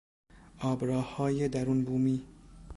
[0.59, 2.23] آبراههای درونبومی